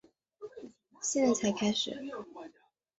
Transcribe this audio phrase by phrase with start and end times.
[0.99, 1.95] 现在才开始